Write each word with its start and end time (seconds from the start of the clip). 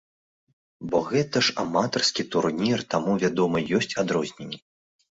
Бо 0.93 1.01
гэта 1.11 1.43
ж 1.49 1.55
аматарскі 1.65 2.27
турнір, 2.39 2.77
таму 2.97 3.11
вядома 3.27 3.67
ёсць 3.83 3.95
адрозненні. 4.07 4.57